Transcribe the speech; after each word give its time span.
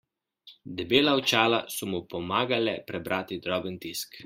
Debela 0.77 1.13
očala 1.19 1.59
so 1.75 1.85
mu 1.91 1.99
pomagale 2.13 2.73
prebrati 2.87 3.35
droben 3.45 3.77
tisk. 3.85 4.09